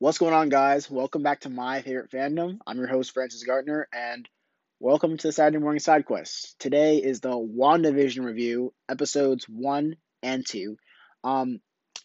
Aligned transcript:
What's 0.00 0.16
going 0.16 0.32
on, 0.32 0.48
guys? 0.48 0.90
Welcome 0.90 1.22
back 1.22 1.40
to 1.40 1.50
my 1.50 1.82
favorite 1.82 2.10
fandom. 2.10 2.56
I'm 2.66 2.78
your 2.78 2.86
host, 2.86 3.12
Francis 3.12 3.44
Gartner, 3.44 3.86
and 3.92 4.26
welcome 4.78 5.18
to 5.18 5.28
the 5.28 5.30
Saturday 5.30 5.58
Morning 5.58 5.78
Side 5.78 6.06
Quest. 6.06 6.58
Today 6.58 6.96
is 6.96 7.20
the 7.20 7.36
WandaVision 7.36 8.24
review, 8.24 8.72
episodes 8.88 9.44
one 9.46 9.96
and 10.22 10.46
two. 10.46 10.78
Um, 11.22 11.60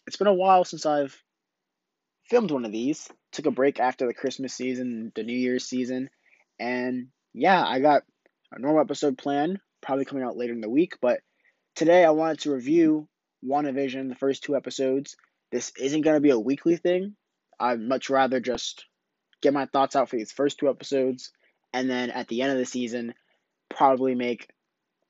it's 0.06 0.18
been 0.18 0.26
a 0.26 0.34
while 0.34 0.66
since 0.66 0.84
I've 0.84 1.18
filmed 2.28 2.50
one 2.50 2.66
of 2.66 2.70
these. 2.70 3.08
Took 3.32 3.46
a 3.46 3.50
break 3.50 3.80
after 3.80 4.06
the 4.06 4.12
Christmas 4.12 4.52
season, 4.52 5.10
the 5.14 5.22
New 5.22 5.38
Year's 5.38 5.64
season, 5.64 6.10
and 6.60 7.06
yeah, 7.32 7.66
I 7.66 7.80
got 7.80 8.02
a 8.52 8.58
normal 8.58 8.82
episode 8.82 9.16
planned, 9.16 9.58
probably 9.80 10.04
coming 10.04 10.22
out 10.22 10.36
later 10.36 10.52
in 10.52 10.60
the 10.60 10.68
week. 10.68 10.98
But 11.00 11.20
today 11.74 12.04
I 12.04 12.10
wanted 12.10 12.40
to 12.40 12.52
review 12.52 13.08
WandaVision, 13.42 14.10
the 14.10 14.16
first 14.16 14.44
two 14.44 14.54
episodes. 14.54 15.16
This 15.50 15.72
isn't 15.80 16.02
going 16.02 16.16
to 16.16 16.20
be 16.20 16.28
a 16.28 16.38
weekly 16.38 16.76
thing 16.76 17.16
I'd 17.58 17.80
much 17.80 18.10
rather 18.10 18.40
just 18.40 18.84
get 19.42 19.54
my 19.54 19.66
thoughts 19.66 19.96
out 19.96 20.08
for 20.08 20.16
these 20.16 20.32
first 20.32 20.58
two 20.58 20.68
episodes, 20.68 21.32
and 21.72 21.88
then 21.88 22.10
at 22.10 22.28
the 22.28 22.42
end 22.42 22.52
of 22.52 22.58
the 22.58 22.66
season, 22.66 23.14
probably 23.68 24.14
make 24.14 24.48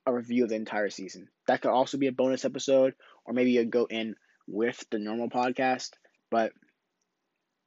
a 0.05 0.13
review 0.13 0.43
of 0.43 0.49
the 0.49 0.55
entire 0.55 0.89
season. 0.89 1.27
That 1.47 1.61
could 1.61 1.71
also 1.71 1.97
be 1.97 2.07
a 2.07 2.11
bonus 2.11 2.45
episode, 2.45 2.93
or 3.25 3.33
maybe 3.33 3.63
go 3.65 3.85
in 3.85 4.15
with 4.47 4.83
the 4.89 4.99
normal 4.99 5.29
podcast. 5.29 5.91
But 6.31 6.53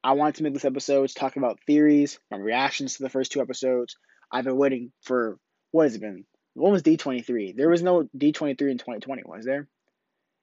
I 0.03 0.13
wanted 0.13 0.37
to 0.37 0.43
make 0.45 0.55
this 0.55 0.65
episode 0.65 1.11
talk 1.15 1.37
about 1.37 1.61
theories, 1.67 2.19
my 2.31 2.39
reactions 2.39 2.97
to 2.97 3.03
the 3.03 3.11
first 3.11 3.33
two 3.33 3.41
episodes. 3.41 3.97
I've 4.33 4.45
been 4.45 4.57
waiting 4.57 4.93
for 5.03 5.39
what 5.73 5.85
has 5.85 5.95
it 5.95 6.01
been? 6.01 6.25
What 6.55 6.73
was 6.73 6.83
D 6.83 6.97
twenty 6.97 7.23
three? 7.23 7.53
There 7.53 7.69
was 7.69 7.83
no 7.83 8.09
D 8.17 8.33
twenty 8.33 8.55
three 8.55 8.71
in 8.71 8.79
twenty 8.79 9.01
twenty, 9.01 9.23
was 9.25 9.45
there? 9.45 9.69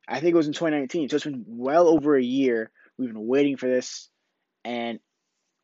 I 0.08 0.20
think 0.20 0.34
it 0.34 0.38
was 0.38 0.48
in 0.48 0.54
twenty 0.54 0.78
nineteen. 0.78 1.10
So 1.10 1.16
it's 1.16 1.26
been 1.26 1.46
well 1.48 1.88
over 1.88 2.16
a 2.16 2.24
year. 2.24 2.72
We've 2.98 3.12
been 3.12 3.28
waiting 3.28 3.58
for 3.58 3.68
this 3.68 4.10
and 4.64 5.00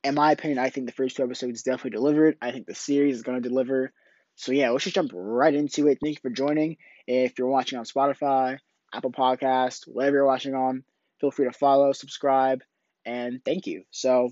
in 0.04 0.16
my 0.16 0.32
opinion, 0.32 0.60
I 0.60 0.70
think 0.70 0.86
the 0.88 0.94
first 0.94 1.16
two 1.16 1.24
episodes 1.24 1.64
definitely 1.64 1.92
delivered. 1.92 2.38
I 2.42 2.52
think 2.52 2.68
the 2.68 2.76
series 2.76 3.16
is 3.16 3.24
going 3.24 3.42
to 3.42 3.48
deliver. 3.48 3.92
So 4.36 4.52
yeah, 4.52 4.70
let's 4.70 4.84
just 4.84 4.96
jump 4.96 5.12
right 5.14 5.54
into 5.54 5.88
it. 5.88 6.00
Thank 6.04 6.16
you 6.16 6.22
for 6.22 6.30
joining. 6.30 6.78
If 7.08 7.38
you're 7.38 7.48
watching 7.48 7.80
on 7.80 7.86
Spotify, 7.86 8.58
Apple 8.94 9.12
Podcast, 9.12 9.88
whatever 9.88 10.18
you're 10.18 10.26
watching 10.26 10.56
on, 10.56 10.84
feel 11.20 11.32
free 11.32 11.46
to 11.46 11.54
follow, 11.54 11.94
subscribe, 11.94 12.62
and 13.06 13.40
thank 13.46 13.66
you. 13.66 13.84
So, 13.92 14.30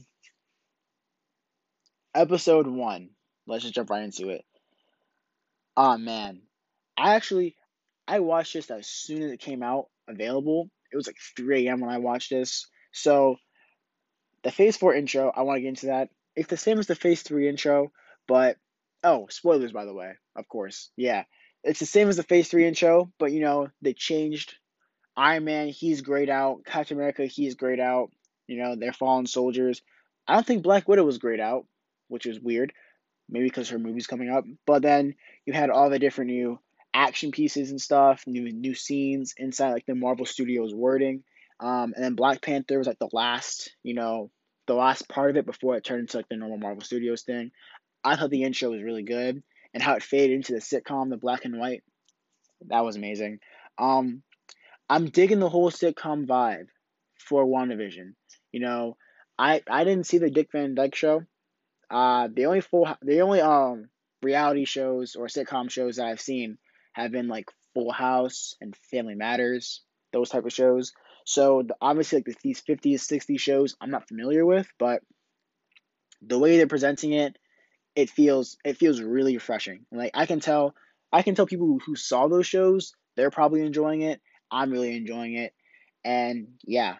episode 2.13 2.67
one. 2.67 3.09
Let's 3.47 3.63
just 3.63 3.75
jump 3.75 3.89
right 3.89 4.03
into 4.03 4.29
it. 4.29 4.43
Oh 5.75 5.97
man, 5.97 6.41
I 6.97 7.15
actually 7.15 7.55
I 8.07 8.19
watched 8.19 8.53
this 8.53 8.69
as 8.69 8.87
soon 8.87 9.23
as 9.23 9.31
it 9.31 9.39
came 9.39 9.63
out 9.63 9.85
available. 10.07 10.69
It 10.91 10.97
was 10.97 11.07
like 11.07 11.17
3 11.37 11.67
a.m. 11.67 11.79
when 11.79 11.89
I 11.89 11.99
watched 11.99 12.29
this. 12.29 12.67
So 12.91 13.37
the 14.43 14.51
Phase 14.51 14.77
4 14.77 14.95
intro, 14.95 15.31
I 15.35 15.41
want 15.41 15.57
to 15.57 15.61
get 15.61 15.69
into 15.69 15.85
that. 15.87 16.09
It's 16.35 16.49
the 16.49 16.57
same 16.57 16.79
as 16.79 16.87
the 16.87 16.95
Phase 16.95 17.21
3 17.23 17.49
intro, 17.49 17.91
but 18.27 18.57
oh, 19.03 19.27
spoilers 19.29 19.71
by 19.71 19.85
the 19.85 19.93
way, 19.93 20.13
of 20.35 20.47
course. 20.47 20.89
Yeah. 20.95 21.23
It's 21.63 21.79
the 21.79 21.85
same 21.85 22.09
as 22.09 22.17
the 22.17 22.23
Phase 22.23 22.49
3 22.49 22.67
intro, 22.67 23.11
but 23.19 23.31
you 23.31 23.41
know, 23.41 23.69
they 23.81 23.93
changed 23.93 24.55
Iron 25.15 25.45
Man, 25.45 25.67
he's 25.67 26.01
grayed 26.01 26.29
out. 26.29 26.65
Captain 26.65 26.97
America, 26.97 27.25
he's 27.25 27.55
grayed 27.55 27.79
out. 27.79 28.11
You 28.47 28.61
know, 28.61 28.75
they're 28.75 28.93
fallen 28.93 29.27
soldiers. 29.27 29.81
I 30.27 30.35
don't 30.35 30.45
think 30.45 30.63
Black 30.63 30.87
Widow 30.87 31.03
was 31.03 31.17
grayed 31.17 31.39
out, 31.39 31.65
which 32.07 32.25
is 32.25 32.39
weird. 32.39 32.73
Maybe 33.29 33.45
because 33.45 33.69
her 33.69 33.79
movie's 33.79 34.07
coming 34.07 34.29
up. 34.29 34.45
But 34.65 34.81
then 34.81 35.15
you 35.45 35.53
had 35.53 35.69
all 35.69 35.89
the 35.89 35.99
different 35.99 36.31
new 36.31 36.59
action 36.93 37.31
pieces 37.31 37.71
and 37.71 37.79
stuff, 37.79 38.25
new 38.27 38.51
new 38.51 38.75
scenes 38.75 39.33
inside 39.37 39.71
like 39.71 39.85
the 39.85 39.95
Marvel 39.95 40.25
Studios 40.25 40.73
wording. 40.73 41.23
Um, 41.61 41.93
and 41.95 42.03
then 42.03 42.15
Black 42.15 42.41
Panther 42.41 42.77
was 42.77 42.87
like 42.87 42.99
the 42.99 43.09
last, 43.13 43.71
you 43.83 43.93
know, 43.93 44.31
the 44.67 44.73
last 44.73 45.07
part 45.07 45.29
of 45.29 45.37
it 45.37 45.45
before 45.45 45.77
it 45.77 45.83
turned 45.83 46.01
into 46.01 46.17
like 46.17 46.27
the 46.27 46.35
normal 46.35 46.57
Marvel 46.57 46.81
Studios 46.81 47.21
thing. 47.21 47.51
I 48.03 48.15
thought 48.15 48.31
the 48.31 48.43
intro 48.43 48.71
was 48.71 48.81
really 48.81 49.03
good, 49.03 49.43
and 49.73 49.83
how 49.83 49.93
it 49.93 50.03
faded 50.03 50.35
into 50.35 50.53
the 50.53 50.59
sitcom, 50.59 51.09
the 51.09 51.17
black 51.17 51.45
and 51.45 51.59
white, 51.59 51.83
that 52.67 52.83
was 52.83 52.95
amazing. 52.95 53.39
Um, 53.77 54.23
I'm 54.89 55.09
digging 55.09 55.39
the 55.39 55.49
whole 55.49 55.71
sitcom 55.71 56.25
vibe 56.25 56.67
for 57.17 57.45
WandaVision. 57.45 58.13
You 58.51 58.59
know, 58.59 58.97
I 59.37 59.61
I 59.69 59.83
didn't 59.83 60.07
see 60.07 60.17
the 60.17 60.29
Dick 60.29 60.49
Van 60.51 60.75
Dyke 60.75 60.95
show. 60.95 61.23
Uh, 61.89 62.27
the 62.33 62.45
only 62.47 62.61
full 62.61 62.87
the 63.01 63.21
only 63.21 63.41
um 63.41 63.89
reality 64.21 64.65
shows 64.65 65.15
or 65.15 65.27
sitcom 65.27 65.69
shows 65.69 65.97
that 65.97 66.07
I've 66.07 66.21
seen 66.21 66.57
have 66.93 67.11
been 67.11 67.27
like 67.27 67.49
Full 67.73 67.91
House 67.91 68.55
and 68.61 68.75
Family 68.91 69.15
Matters, 69.15 69.81
those 70.11 70.29
type 70.29 70.45
of 70.45 70.53
shows. 70.53 70.93
So 71.25 71.63
the, 71.63 71.75
obviously, 71.81 72.23
like 72.25 72.41
these 72.41 72.61
50s, 72.61 73.01
60s 73.01 73.39
shows, 73.39 73.75
I'm 73.79 73.91
not 73.91 74.07
familiar 74.07 74.45
with, 74.45 74.67
but 74.79 75.01
the 76.21 76.39
way 76.39 76.57
they're 76.57 76.67
presenting 76.67 77.13
it, 77.13 77.37
it 77.95 78.09
feels 78.09 78.57
it 78.63 78.77
feels 78.77 79.01
really 79.01 79.35
refreshing. 79.35 79.85
Like 79.91 80.11
I 80.13 80.25
can 80.25 80.39
tell, 80.39 80.75
I 81.11 81.21
can 81.23 81.35
tell 81.35 81.45
people 81.45 81.67
who, 81.67 81.79
who 81.85 81.95
saw 81.95 82.27
those 82.27 82.47
shows, 82.47 82.93
they're 83.15 83.31
probably 83.31 83.65
enjoying 83.65 84.01
it. 84.01 84.21
I'm 84.49 84.71
really 84.71 84.95
enjoying 84.95 85.35
it, 85.35 85.53
and 86.03 86.47
yeah, 86.63 86.97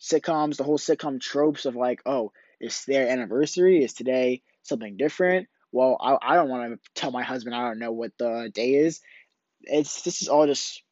sitcoms, 0.00 0.56
the 0.56 0.64
whole 0.64 0.78
sitcom 0.78 1.20
tropes 1.20 1.66
of 1.66 1.76
like, 1.76 2.00
oh, 2.06 2.32
it's 2.60 2.84
their 2.84 3.08
anniversary, 3.08 3.82
is 3.84 3.92
today 3.94 4.42
something 4.62 4.96
different. 4.96 5.48
Well, 5.72 5.98
I, 6.00 6.32
I 6.32 6.34
don't 6.36 6.48
want 6.48 6.72
to 6.72 6.90
tell 6.94 7.10
my 7.10 7.22
husband 7.22 7.54
I 7.54 7.68
don't 7.68 7.78
know 7.78 7.92
what 7.92 8.12
the 8.18 8.50
day 8.52 8.74
is. 8.74 9.00
It's 9.62 10.02
this 10.02 10.22
is 10.22 10.28
all 10.28 10.46
just 10.46 10.82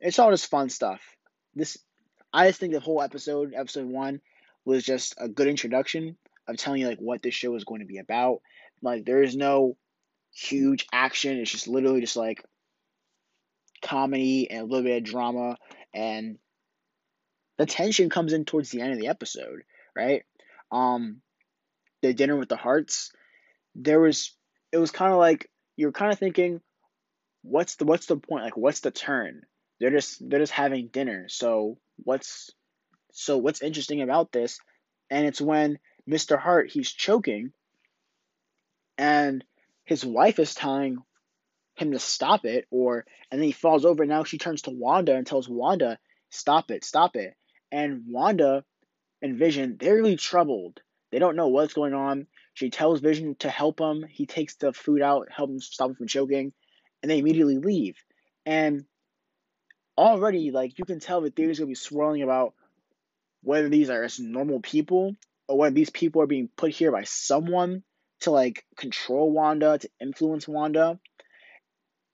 it's 0.00 0.18
all 0.18 0.30
just 0.30 0.50
fun 0.50 0.70
stuff. 0.70 1.00
This 1.54 1.78
I 2.38 2.46
just 2.46 2.60
think 2.60 2.72
the 2.72 2.78
whole 2.78 3.02
episode, 3.02 3.52
episode 3.52 3.86
one, 3.86 4.20
was 4.64 4.84
just 4.84 5.16
a 5.18 5.28
good 5.28 5.48
introduction 5.48 6.16
of 6.46 6.56
telling 6.56 6.80
you 6.80 6.86
like 6.86 7.00
what 7.00 7.20
this 7.20 7.34
show 7.34 7.52
is 7.56 7.64
going 7.64 7.80
to 7.80 7.86
be 7.86 7.98
about. 7.98 8.42
Like 8.80 9.04
there 9.04 9.24
is 9.24 9.34
no 9.34 9.76
huge 10.32 10.86
action. 10.92 11.36
It's 11.40 11.50
just 11.50 11.66
literally 11.66 12.00
just 12.00 12.16
like 12.16 12.44
comedy 13.82 14.48
and 14.48 14.60
a 14.60 14.64
little 14.64 14.84
bit 14.84 14.98
of 14.98 15.02
drama 15.02 15.56
and 15.92 16.38
the 17.56 17.66
tension 17.66 18.08
comes 18.08 18.32
in 18.32 18.44
towards 18.44 18.70
the 18.70 18.82
end 18.82 18.92
of 18.92 19.00
the 19.00 19.08
episode, 19.08 19.62
right? 19.96 20.22
Um 20.70 21.22
the 22.02 22.14
dinner 22.14 22.36
with 22.36 22.48
the 22.48 22.56
Harts, 22.56 23.10
there 23.74 23.98
was 23.98 24.32
it 24.70 24.78
was 24.78 24.92
kind 24.92 25.12
of 25.12 25.18
like 25.18 25.50
you're 25.76 25.90
kind 25.90 26.12
of 26.12 26.20
thinking 26.20 26.60
what's 27.42 27.74
the 27.74 27.84
what's 27.84 28.06
the 28.06 28.16
point? 28.16 28.44
Like 28.44 28.56
what's 28.56 28.78
the 28.78 28.92
turn? 28.92 29.42
They're 29.80 29.90
just 29.90 30.28
they're 30.28 30.40
just 30.40 30.52
having 30.52 30.88
dinner. 30.88 31.28
So 31.28 31.78
what's 31.96 32.50
so 33.12 33.38
what's 33.38 33.62
interesting 33.62 34.02
about 34.02 34.32
this? 34.32 34.58
And 35.10 35.26
it's 35.26 35.40
when 35.40 35.78
Mr. 36.08 36.38
Hart 36.38 36.70
he's 36.70 36.90
choking 36.90 37.52
and 38.96 39.44
his 39.84 40.04
wife 40.04 40.38
is 40.38 40.54
telling 40.54 40.98
him 41.76 41.92
to 41.92 41.98
stop 41.98 42.44
it 42.44 42.66
or 42.70 43.06
and 43.30 43.40
then 43.40 43.46
he 43.46 43.52
falls 43.52 43.84
over 43.84 44.02
and 44.02 44.10
now 44.10 44.24
she 44.24 44.38
turns 44.38 44.62
to 44.62 44.70
Wanda 44.70 45.14
and 45.14 45.26
tells 45.26 45.48
Wanda 45.48 45.98
stop 46.30 46.70
it 46.70 46.84
stop 46.84 47.14
it 47.14 47.34
and 47.70 48.02
Wanda 48.08 48.64
and 49.22 49.38
Vision 49.38 49.76
they're 49.78 49.94
really 49.94 50.16
troubled 50.16 50.80
they 51.12 51.20
don't 51.20 51.36
know 51.36 51.48
what's 51.48 51.74
going 51.74 51.94
on 51.94 52.26
she 52.54 52.70
tells 52.70 53.00
Vision 53.00 53.36
to 53.36 53.48
help 53.48 53.80
him 53.80 54.04
he 54.10 54.26
takes 54.26 54.56
the 54.56 54.72
food 54.72 55.02
out 55.02 55.28
help 55.30 55.50
him 55.50 55.60
stop 55.60 55.90
him 55.90 55.94
from 55.94 56.08
choking 56.08 56.52
and 57.02 57.10
they 57.10 57.18
immediately 57.18 57.58
leave 57.58 57.96
and 58.44 58.84
already 59.98 60.52
like 60.52 60.78
you 60.78 60.84
can 60.84 61.00
tell 61.00 61.20
the 61.20 61.30
theories 61.30 61.58
gonna 61.58 61.66
be 61.66 61.74
swirling 61.74 62.22
about 62.22 62.54
whether 63.42 63.68
these 63.68 63.90
are 63.90 64.04
just 64.04 64.20
normal 64.20 64.60
people 64.60 65.16
or 65.48 65.58
whether 65.58 65.74
these 65.74 65.90
people 65.90 66.22
are 66.22 66.26
being 66.26 66.48
put 66.56 66.70
here 66.70 66.92
by 66.92 67.02
someone 67.02 67.82
to 68.20 68.30
like 68.30 68.64
control 68.76 69.30
Wanda, 69.30 69.78
to 69.78 69.90
influence 70.00 70.46
Wanda. 70.46 70.98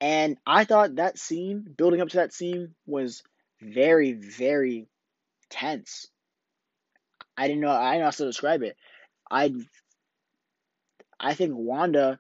And 0.00 0.38
I 0.46 0.64
thought 0.64 0.96
that 0.96 1.18
scene, 1.18 1.66
building 1.76 2.00
up 2.00 2.08
to 2.08 2.18
that 2.18 2.32
scene, 2.32 2.74
was 2.86 3.22
very, 3.60 4.12
very 4.12 4.88
tense. 5.50 6.06
I 7.36 7.48
didn't 7.48 7.62
know 7.62 7.70
I 7.70 7.92
didn't 7.92 8.00
know 8.00 8.04
how 8.06 8.10
to 8.10 8.26
describe 8.26 8.62
it. 8.62 8.76
I 9.30 9.52
I 11.20 11.34
think 11.34 11.52
Wanda, 11.54 12.18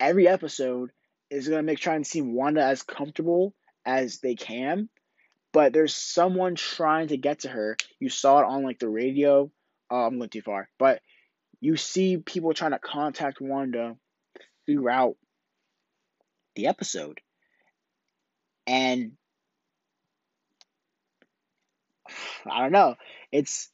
every 0.00 0.26
episode, 0.26 0.90
is 1.30 1.48
gonna 1.48 1.62
make 1.62 1.78
trying 1.78 2.02
to 2.02 2.08
seem 2.08 2.34
Wanda 2.34 2.62
as 2.62 2.82
comfortable 2.82 3.54
as 3.86 4.18
they 4.18 4.34
can 4.34 4.88
but 5.56 5.72
there's 5.72 5.94
someone 5.94 6.54
trying 6.54 7.08
to 7.08 7.16
get 7.16 7.38
to 7.38 7.48
her. 7.48 7.78
You 7.98 8.10
saw 8.10 8.40
it 8.40 8.44
on 8.44 8.62
like 8.62 8.78
the 8.78 8.90
radio. 8.90 9.50
Oh, 9.90 10.04
I'm 10.04 10.18
going 10.18 10.28
too 10.28 10.42
far, 10.42 10.68
but 10.78 11.00
you 11.62 11.78
see 11.78 12.18
people 12.18 12.52
trying 12.52 12.72
to 12.72 12.78
contact 12.78 13.40
Wanda 13.40 13.96
throughout 14.66 15.16
the 16.56 16.66
episode, 16.66 17.22
and 18.66 19.12
I 22.50 22.60
don't 22.60 22.72
know. 22.72 22.96
It's 23.32 23.70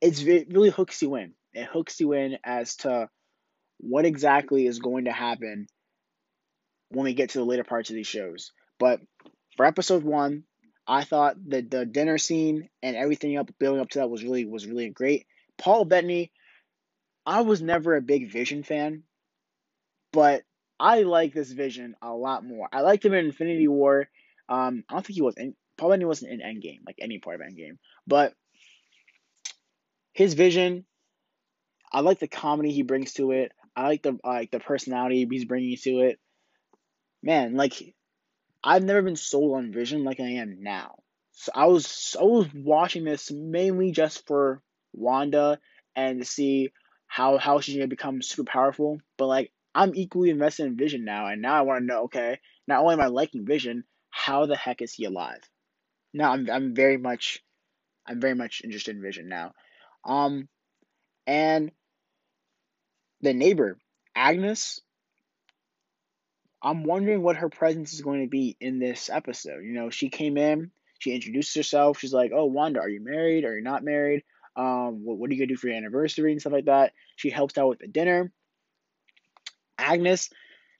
it's 0.00 0.22
it 0.22 0.48
really 0.50 0.70
hooks 0.70 1.02
you 1.02 1.16
in. 1.16 1.34
It 1.52 1.66
hooks 1.66 2.00
you 2.00 2.14
in 2.14 2.38
as 2.42 2.76
to 2.76 3.10
what 3.80 4.06
exactly 4.06 4.66
is 4.66 4.78
going 4.78 5.04
to 5.04 5.12
happen 5.12 5.66
when 6.88 7.04
we 7.04 7.12
get 7.12 7.28
to 7.30 7.38
the 7.38 7.44
later 7.44 7.64
parts 7.64 7.90
of 7.90 7.96
these 7.96 8.06
shows. 8.06 8.52
But 8.78 9.00
for 9.58 9.66
episode 9.66 10.04
one, 10.04 10.44
I 10.86 11.02
thought 11.02 11.36
that 11.48 11.68
the 11.68 11.84
dinner 11.84 12.16
scene 12.16 12.70
and 12.80 12.96
everything 12.96 13.36
up 13.36 13.50
building 13.58 13.80
up 13.80 13.90
to 13.90 13.98
that 13.98 14.08
was 14.08 14.22
really 14.22 14.46
was 14.46 14.66
really 14.66 14.88
great. 14.88 15.26
Paul 15.58 15.84
Bettany 15.84 16.30
I 17.26 17.40
was 17.42 17.60
never 17.60 17.96
a 17.96 18.00
big 18.00 18.30
Vision 18.30 18.62
fan, 18.62 19.02
but 20.12 20.44
I 20.78 21.02
like 21.02 21.34
this 21.34 21.50
Vision 21.50 21.96
a 22.00 22.14
lot 22.14 22.44
more. 22.44 22.68
I 22.72 22.82
liked 22.82 23.04
him 23.04 23.12
in 23.12 23.26
Infinity 23.26 23.66
War. 23.66 24.08
Um, 24.48 24.84
I 24.88 24.94
don't 24.94 25.04
think 25.04 25.16
he 25.16 25.22
was 25.22 25.34
in, 25.36 25.54
Paul 25.76 25.92
he 25.98 26.04
wasn't 26.04 26.32
in 26.32 26.38
Endgame, 26.38 26.86
like 26.86 26.96
any 27.00 27.18
part 27.18 27.40
of 27.40 27.46
Endgame, 27.46 27.78
but 28.06 28.32
his 30.12 30.34
Vision, 30.34 30.86
I 31.92 32.00
like 32.00 32.20
the 32.20 32.28
comedy 32.28 32.70
he 32.70 32.82
brings 32.82 33.12
to 33.14 33.32
it. 33.32 33.50
I 33.74 33.88
like 33.88 34.02
the 34.04 34.18
like 34.24 34.52
the 34.52 34.60
personality 34.60 35.26
he's 35.28 35.44
bringing 35.44 35.76
to 35.78 36.00
it. 36.02 36.20
Man, 37.24 37.56
like 37.56 37.74
I've 38.68 38.84
never 38.84 39.00
been 39.00 39.16
sold 39.16 39.56
on 39.56 39.72
Vision 39.72 40.04
like 40.04 40.20
I 40.20 40.24
am 40.24 40.62
now. 40.62 40.96
So 41.32 41.52
I 41.54 41.64
was 41.68 42.14
I 42.20 42.24
was 42.24 42.48
watching 42.52 43.02
this 43.02 43.30
mainly 43.30 43.92
just 43.92 44.26
for 44.26 44.62
Wanda 44.92 45.58
and 45.96 46.18
to 46.18 46.26
see 46.26 46.72
how 47.06 47.38
how 47.38 47.60
she's 47.60 47.76
gonna 47.76 47.88
become 47.88 48.20
super 48.20 48.44
powerful. 48.44 49.00
But 49.16 49.28
like 49.28 49.52
I'm 49.74 49.94
equally 49.94 50.28
invested 50.28 50.66
in 50.66 50.76
Vision 50.76 51.06
now, 51.06 51.28
and 51.28 51.40
now 51.40 51.54
I 51.54 51.62
want 51.62 51.80
to 51.80 51.86
know. 51.86 52.02
Okay, 52.04 52.40
not 52.66 52.82
only 52.82 52.92
am 52.92 53.00
I 53.00 53.06
liking 53.06 53.46
Vision, 53.46 53.84
how 54.10 54.44
the 54.44 54.56
heck 54.56 54.82
is 54.82 54.92
he 54.92 55.06
alive? 55.06 55.40
Now 56.12 56.32
I'm 56.32 56.50
I'm 56.50 56.74
very 56.74 56.98
much 56.98 57.42
I'm 58.06 58.20
very 58.20 58.34
much 58.34 58.60
interested 58.62 58.94
in 58.94 59.02
Vision 59.02 59.30
now. 59.30 59.52
Um, 60.04 60.46
and 61.26 61.72
the 63.22 63.32
neighbor 63.32 63.78
Agnes. 64.14 64.82
I'm 66.62 66.84
wondering 66.84 67.22
what 67.22 67.36
her 67.36 67.48
presence 67.48 67.92
is 67.92 68.00
going 68.00 68.22
to 68.22 68.28
be 68.28 68.56
in 68.60 68.78
this 68.78 69.10
episode. 69.10 69.64
You 69.64 69.74
know, 69.74 69.90
she 69.90 70.08
came 70.08 70.36
in, 70.36 70.70
she 70.98 71.14
introduced 71.14 71.54
herself. 71.54 71.98
She's 71.98 72.12
like, 72.12 72.32
"Oh, 72.34 72.46
Wanda, 72.46 72.80
are 72.80 72.88
you 72.88 73.00
married? 73.00 73.44
Are 73.44 73.56
you 73.56 73.62
not 73.62 73.84
married? 73.84 74.24
Um, 74.56 75.04
what, 75.04 75.18
what 75.18 75.30
are 75.30 75.32
you 75.32 75.38
gonna 75.38 75.48
do 75.48 75.56
for 75.56 75.68
your 75.68 75.76
anniversary 75.76 76.32
and 76.32 76.40
stuff 76.40 76.52
like 76.52 76.64
that?" 76.64 76.92
She 77.16 77.30
helps 77.30 77.56
out 77.56 77.68
with 77.68 77.78
the 77.78 77.86
dinner. 77.86 78.32
Agnes, 79.78 80.30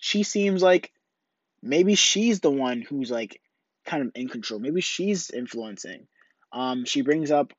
she 0.00 0.24
seems 0.24 0.62
like 0.62 0.92
maybe 1.62 1.94
she's 1.94 2.40
the 2.40 2.50
one 2.50 2.82
who's 2.82 3.10
like 3.10 3.40
kind 3.86 4.02
of 4.02 4.12
in 4.14 4.28
control. 4.28 4.58
Maybe 4.60 4.80
she's 4.80 5.30
influencing. 5.30 6.08
Um, 6.52 6.84
she 6.84 7.02
brings 7.02 7.30
up 7.30 7.52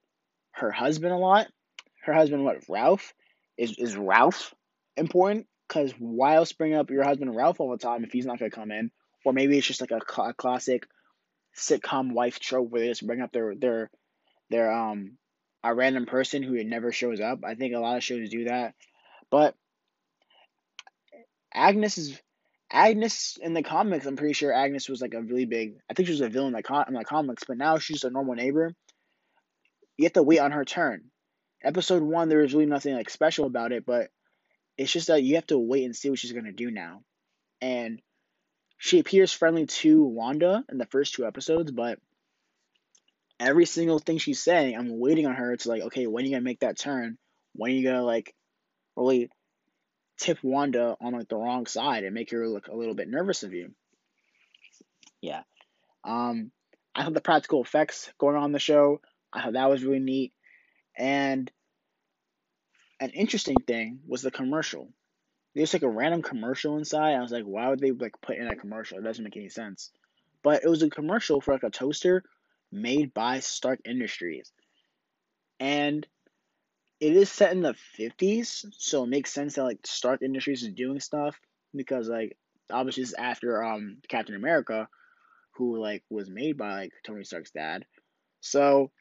her 0.51 0.71
husband 0.71 1.13
a 1.13 1.17
lot. 1.17 1.47
Her 2.03 2.13
husband, 2.13 2.43
what 2.43 2.63
Ralph, 2.67 3.13
is 3.57 3.77
is 3.77 3.95
Ralph 3.95 4.53
important? 4.97 5.47
Because 5.69 5.93
why 5.99 6.35
else 6.35 6.51
bring 6.51 6.73
up 6.73 6.89
your 6.89 7.03
husband 7.03 7.35
Ralph 7.35 7.59
all 7.59 7.69
the 7.69 7.77
time 7.77 8.03
if 8.03 8.11
he's 8.11 8.25
not 8.25 8.39
gonna 8.39 8.49
come 8.49 8.71
in? 8.71 8.91
Or 9.23 9.33
maybe 9.33 9.57
it's 9.57 9.67
just 9.67 9.81
like 9.81 9.91
a, 9.91 10.21
a 10.21 10.33
classic 10.33 10.87
sitcom 11.55 12.13
wife 12.13 12.39
trope 12.39 12.69
where 12.69 12.81
they 12.81 12.87
just 12.87 13.05
bring 13.05 13.21
up 13.21 13.31
their 13.31 13.53
their 13.55 13.91
their 14.49 14.71
um 14.71 15.17
a 15.63 15.73
random 15.73 16.05
person 16.05 16.41
who 16.41 16.63
never 16.63 16.91
shows 16.91 17.21
up. 17.21 17.39
I 17.45 17.55
think 17.55 17.75
a 17.75 17.79
lot 17.79 17.97
of 17.97 18.03
shows 18.03 18.29
do 18.29 18.45
that, 18.45 18.73
but 19.29 19.55
Agnes 21.53 21.97
is 21.97 22.19
Agnes 22.71 23.37
in 23.41 23.53
the 23.53 23.63
comics. 23.63 24.05
I'm 24.05 24.15
pretty 24.15 24.33
sure 24.33 24.53
Agnes 24.53 24.89
was 24.89 25.01
like 25.01 25.13
a 25.13 25.21
really 25.21 25.45
big. 25.45 25.75
I 25.89 25.93
think 25.93 26.07
she 26.07 26.13
was 26.13 26.21
a 26.21 26.29
villain 26.29 26.55
in 26.55 26.61
the, 26.61 26.85
in 26.87 26.93
the 26.93 27.03
comics, 27.03 27.43
but 27.47 27.57
now 27.57 27.77
she's 27.77 27.95
just 27.95 28.05
a 28.05 28.09
normal 28.09 28.35
neighbor. 28.35 28.73
You 29.97 30.05
have 30.05 30.13
to 30.13 30.23
wait 30.23 30.39
on 30.39 30.51
her 30.51 30.65
turn. 30.65 31.05
Episode 31.63 32.03
one, 32.03 32.29
there 32.29 32.39
was 32.39 32.53
really 32.53 32.67
nothing 32.67 32.95
like 32.95 33.09
special 33.09 33.45
about 33.45 33.71
it, 33.71 33.85
but 33.85 34.09
it's 34.79 34.93
just 34.93 35.07
that 35.07 35.23
you 35.23 35.35
have 35.35 35.45
to 35.47 35.59
wait 35.59 35.83
and 35.83 35.93
see 35.93 36.09
what 36.09 36.17
she's 36.19 36.31
gonna 36.31 36.53
do 36.53 36.71
now. 36.71 37.03
And 37.59 38.01
she 38.77 38.99
appears 38.99 39.33
friendly 39.33 39.65
to 39.65 40.05
Wanda 40.05 40.63
in 40.71 40.77
the 40.77 40.85
first 40.85 41.13
two 41.13 41.25
episodes, 41.25 41.69
but 41.69 41.99
every 43.41 43.65
single 43.65 43.99
thing 43.99 44.19
she's 44.19 44.41
saying, 44.41 44.77
I'm 44.77 44.97
waiting 44.97 45.27
on 45.27 45.35
her 45.35 45.57
to 45.57 45.69
like, 45.69 45.81
okay, 45.83 46.07
when 46.07 46.23
are 46.23 46.27
you 46.27 46.31
gonna 46.31 46.45
make 46.45 46.61
that 46.61 46.79
turn? 46.79 47.17
When 47.51 47.71
are 47.71 47.75
you 47.75 47.83
gonna 47.83 48.05
like 48.05 48.33
really 48.95 49.29
tip 50.17 50.37
Wanda 50.43 50.95
on 51.01 51.11
like 51.11 51.27
the 51.27 51.35
wrong 51.35 51.65
side 51.65 52.05
and 52.05 52.15
make 52.15 52.31
her 52.31 52.47
look 52.47 52.69
a 52.69 52.75
little 52.75 52.95
bit 52.95 53.09
nervous 53.09 53.43
of 53.43 53.53
you? 53.53 53.71
Yeah. 55.19 55.43
Um, 56.05 56.51
I 56.95 57.03
thought 57.03 57.13
the 57.13 57.19
practical 57.19 57.61
effects 57.61 58.09
going 58.17 58.37
on 58.37 58.53
the 58.53 58.59
show, 58.59 59.01
I 59.33 59.43
thought 59.43 59.53
that 59.53 59.69
was 59.69 59.83
really 59.83 59.99
neat. 59.99 60.31
And 60.97 61.51
an 62.99 63.11
interesting 63.11 63.57
thing 63.65 63.99
was 64.07 64.21
the 64.21 64.31
commercial. 64.31 64.89
There's 65.55 65.73
like 65.73 65.83
a 65.83 65.89
random 65.89 66.21
commercial 66.21 66.77
inside. 66.77 67.15
I 67.15 67.21
was 67.21 67.31
like, 67.31 67.43
why 67.43 67.69
would 67.69 67.79
they 67.79 67.91
like 67.91 68.21
put 68.21 68.37
in 68.37 68.47
a 68.47 68.55
commercial? 68.55 68.97
It 68.97 69.03
doesn't 69.03 69.23
make 69.23 69.37
any 69.37 69.49
sense. 69.49 69.91
But 70.43 70.63
it 70.63 70.69
was 70.69 70.83
a 70.83 70.89
commercial 70.89 71.41
for 71.41 71.53
like 71.53 71.63
a 71.63 71.69
toaster 71.69 72.23
made 72.71 73.13
by 73.13 73.39
Stark 73.39 73.81
Industries. 73.85 74.51
And 75.59 76.05
it 76.99 77.15
is 77.15 77.31
set 77.31 77.51
in 77.51 77.61
the 77.61 77.75
50s, 77.97 78.65
so 78.77 79.03
it 79.03 79.09
makes 79.09 79.31
sense 79.31 79.55
that 79.55 79.63
like 79.63 79.79
Stark 79.85 80.21
Industries 80.21 80.63
is 80.63 80.73
doing 80.73 80.99
stuff 80.99 81.39
because 81.73 82.09
like 82.09 82.37
obviously 82.71 83.03
it's 83.03 83.13
after 83.13 83.63
um 83.63 83.97
Captain 84.07 84.35
America 84.35 84.87
who 85.51 85.77
like 85.77 86.03
was 86.09 86.29
made 86.29 86.57
by 86.57 86.73
like 86.73 86.91
Tony 87.05 87.23
Stark's 87.23 87.51
dad. 87.51 87.85
So 88.41 88.91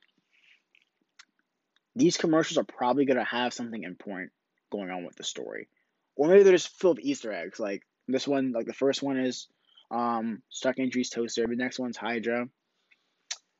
these 1.99 2.17
commercials 2.17 2.59
are 2.59 2.65
probably 2.65 3.05
going 3.05 3.19
to 3.19 3.25
have 3.25 3.53
something 3.53 3.83
important 3.83 4.31
going 4.71 4.91
on 4.91 5.05
with 5.05 5.17
the 5.17 5.25
story. 5.25 5.69
Or 6.17 6.29
maybe 6.29 6.45
they're 6.45 6.53
just 6.53 6.79
full 6.79 6.93
of 6.93 7.01
Easter 7.01 7.33
eggs. 7.33 7.59
Like 7.59 7.83
this 8.07 8.27
one, 8.27 8.53
like 8.53 8.67
the 8.67 8.73
first 8.73 9.03
one 9.03 9.19
is 9.19 9.49
um, 9.91 10.43
Stark 10.49 10.79
Industries 10.79 11.11
Toaster, 11.11 11.47
the 11.47 11.57
next 11.57 11.79
one's 11.79 11.97
Hydra. 11.97 12.49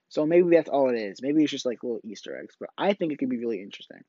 So 0.09 0.25
maybe 0.25 0.51
that's 0.51 0.69
all 0.69 0.89
it 0.89 0.99
is. 0.99 1.21
Maybe 1.21 1.43
it's 1.43 1.51
just 1.51 1.67
like 1.67 1.83
little 1.83 2.01
Easter 2.05 2.39
eggs, 2.39 2.55
but 2.59 2.71
I 2.79 2.95
think 2.95 3.13
it 3.13 3.19
could 3.19 3.29
be 3.29 3.39
really 3.39 3.61
interesting. 3.61 4.03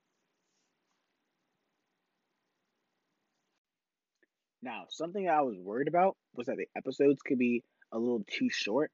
Now, 4.61 4.85
something 4.89 5.25
that 5.25 5.33
I 5.33 5.41
was 5.41 5.57
worried 5.57 5.87
about 5.87 6.17
was 6.35 6.47
that 6.47 6.57
the 6.57 6.67
episodes 6.75 7.21
could 7.25 7.39
be 7.39 7.63
a 7.91 7.97
little 7.97 8.23
too 8.29 8.49
short, 8.49 8.91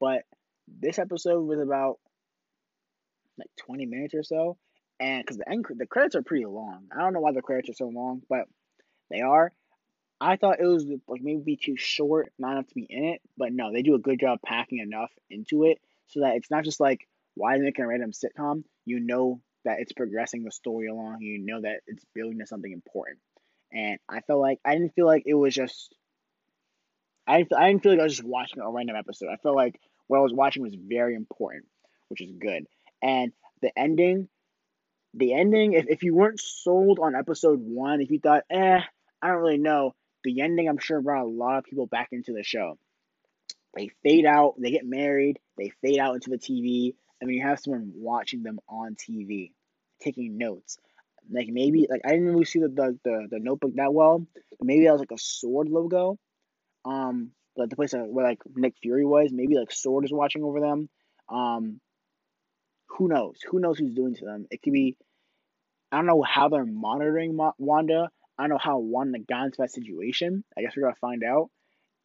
but 0.00 0.22
this 0.66 0.98
episode 0.98 1.42
was 1.42 1.60
about 1.60 1.98
like 3.36 3.50
20 3.58 3.86
minutes 3.86 4.14
or 4.14 4.22
so, 4.22 4.56
and 5.00 5.22
because 5.22 5.36
the 5.36 5.48
end 5.48 5.64
the 5.76 5.86
credits 5.86 6.16
are 6.16 6.22
pretty 6.22 6.46
long. 6.46 6.88
I 6.94 7.00
don't 7.00 7.12
know 7.12 7.20
why 7.20 7.32
the 7.32 7.42
credits 7.42 7.70
are 7.70 7.74
so 7.74 7.88
long, 7.88 8.22
but 8.28 8.46
they 9.10 9.20
are. 9.20 9.52
I 10.20 10.36
thought 10.36 10.60
it 10.60 10.66
was 10.66 10.84
like 11.06 11.22
maybe 11.22 11.56
too 11.56 11.76
short, 11.76 12.32
not 12.38 12.52
enough 12.52 12.66
to 12.68 12.74
be 12.74 12.86
in 12.88 13.04
it, 13.04 13.20
but 13.36 13.52
no, 13.52 13.72
they 13.72 13.82
do 13.82 13.94
a 13.94 14.00
good 14.00 14.18
job 14.18 14.40
packing 14.44 14.78
enough 14.78 15.12
into 15.30 15.64
it 15.64 15.78
so 16.08 16.20
that 16.20 16.36
it's 16.36 16.50
not 16.50 16.64
just 16.64 16.80
like 16.80 17.06
why 17.34 17.56
making 17.58 17.84
a 17.84 17.88
random 17.88 18.10
sitcom. 18.10 18.64
You 18.84 18.98
know 18.98 19.40
that 19.64 19.78
it's 19.80 19.92
progressing 19.92 20.42
the 20.42 20.50
story 20.50 20.88
along. 20.88 21.18
You 21.20 21.38
know 21.38 21.60
that 21.60 21.80
it's 21.86 22.04
building 22.14 22.40
to 22.40 22.46
something 22.46 22.72
important. 22.72 23.18
And 23.72 23.98
I 24.08 24.20
felt 24.22 24.40
like 24.40 24.58
I 24.64 24.72
didn't 24.72 24.94
feel 24.94 25.06
like 25.06 25.24
it 25.26 25.34
was 25.34 25.54
just. 25.54 25.94
I 27.26 27.38
didn't, 27.38 27.52
I 27.52 27.68
didn't 27.68 27.82
feel 27.82 27.92
like 27.92 28.00
I 28.00 28.04
was 28.04 28.16
just 28.16 28.26
watching 28.26 28.60
a 28.60 28.70
random 28.70 28.96
episode. 28.96 29.28
I 29.28 29.36
felt 29.36 29.54
like 29.54 29.78
what 30.06 30.18
I 30.18 30.22
was 30.22 30.32
watching 30.32 30.62
was 30.62 30.74
very 30.74 31.14
important, 31.14 31.66
which 32.08 32.22
is 32.22 32.32
good. 32.32 32.66
And 33.02 33.32
the 33.60 33.70
ending 33.78 34.28
the 35.14 35.34
ending, 35.34 35.72
if, 35.72 35.86
if 35.88 36.02
you 36.02 36.14
weren't 36.14 36.40
sold 36.40 36.98
on 37.00 37.14
episode 37.14 37.60
one, 37.60 38.00
if 38.00 38.10
you 38.10 38.20
thought, 38.20 38.44
eh, 38.50 38.80
I 39.22 39.26
don't 39.28 39.38
really 39.38 39.58
know, 39.58 39.94
the 40.24 40.40
ending 40.40 40.68
I'm 40.68 40.78
sure 40.78 41.00
brought 41.00 41.24
a 41.24 41.28
lot 41.28 41.58
of 41.58 41.64
people 41.64 41.86
back 41.86 42.08
into 42.12 42.32
the 42.32 42.42
show. 42.42 42.78
They 43.74 43.90
fade 44.02 44.26
out, 44.26 44.54
they 44.58 44.70
get 44.70 44.84
married, 44.84 45.38
they 45.56 45.72
fade 45.82 45.98
out 45.98 46.14
into 46.14 46.30
the 46.30 46.38
TV, 46.38 46.94
and 47.20 47.28
then 47.28 47.34
you 47.34 47.42
have 47.42 47.60
someone 47.60 47.92
watching 47.94 48.42
them 48.42 48.58
on 48.68 48.96
TV, 48.96 49.52
taking 50.02 50.38
notes. 50.38 50.78
Like 51.30 51.48
maybe 51.48 51.86
like 51.88 52.00
I 52.04 52.10
didn't 52.10 52.28
really 52.28 52.44
see 52.44 52.60
the 52.60 52.68
the, 52.68 52.98
the, 53.04 53.28
the 53.32 53.38
notebook 53.38 53.74
that 53.74 53.92
well, 53.92 54.26
but 54.34 54.66
maybe 54.66 54.84
that 54.84 54.92
was 54.92 55.00
like 55.00 55.10
a 55.10 55.14
S.W.O.R.D. 55.14 55.70
logo. 55.70 56.18
Um 56.84 57.32
like 57.56 57.68
the 57.68 57.76
place 57.76 57.92
where 57.92 58.26
like 58.26 58.38
Nick 58.54 58.74
Fury 58.80 59.04
was, 59.04 59.30
maybe 59.32 59.56
like 59.56 59.70
S.W.O.R.D. 59.70 60.06
is 60.06 60.12
watching 60.12 60.42
over 60.42 60.60
them. 60.60 60.88
Um 61.28 61.80
who 62.88 63.08
knows? 63.08 63.38
Who 63.48 63.60
knows 63.60 63.78
who's 63.78 63.94
doing 63.94 64.14
to 64.16 64.24
them? 64.24 64.46
It 64.50 64.62
could 64.62 64.72
be. 64.72 64.96
I 65.90 65.96
don't 65.96 66.06
know 66.06 66.22
how 66.22 66.48
they're 66.48 66.66
monitoring 66.66 67.36
Mo- 67.36 67.54
Wanda. 67.58 68.10
I 68.36 68.42
don't 68.42 68.50
know 68.50 68.58
how 68.58 68.78
Wanda 68.78 69.18
got 69.18 69.46
into 69.46 69.58
that 69.58 69.70
situation. 69.70 70.44
I 70.56 70.62
guess 70.62 70.76
we're 70.76 70.82
gonna 70.84 70.94
find 71.00 71.24
out. 71.24 71.50